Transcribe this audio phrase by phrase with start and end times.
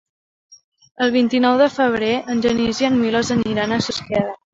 [1.07, 4.33] El vint-i-nou de febrer en Genís i en Milos aniran a Susqueda.